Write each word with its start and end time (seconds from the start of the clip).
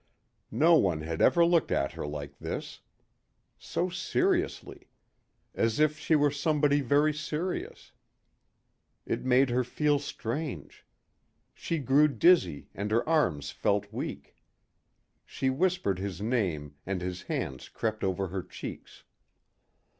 No 0.55 0.77
one 0.77 1.01
had 1.01 1.21
ever 1.21 1.45
looked 1.45 1.71
at 1.71 1.91
her 1.91 2.07
like 2.07 2.39
this. 2.39 2.79
So 3.59 3.87
seriously. 3.89 4.87
As 5.53 5.79
if 5.79 5.99
she 5.99 6.15
were 6.15 6.31
somebody 6.31 6.81
very 6.81 7.13
serious. 7.13 7.91
It 9.05 9.23
made 9.23 9.51
her 9.51 9.63
feel 9.63 9.99
strange. 9.99 10.87
She 11.53 11.77
grew 11.77 12.07
dizzy 12.07 12.67
and 12.73 12.89
her 12.89 13.07
arms 13.07 13.51
felt 13.51 13.93
weak. 13.93 14.35
She 15.23 15.51
whispered 15.51 15.99
his 15.99 16.19
name 16.19 16.73
and 16.83 16.99
his 17.01 17.21
hands 17.29 17.69
crept 17.69 18.03
over 18.03 18.29
her 18.29 18.41
cheeks. 18.41 19.03